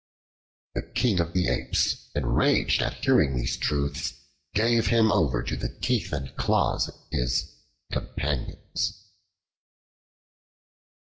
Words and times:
The 0.73 0.81
King 0.81 1.19
of 1.19 1.31
the 1.33 1.47
Apes, 1.47 2.09
enraged 2.15 2.81
at 2.81 3.05
hearing 3.05 3.35
these 3.35 3.55
truths, 3.55 4.15
gave 4.55 4.87
him 4.87 5.11
over 5.11 5.43
to 5.43 5.55
the 5.55 5.77
teeth 5.79 6.11
and 6.11 6.35
claws 6.37 6.87
of 6.89 6.95
his 7.11 7.53
companions. 7.91 9.11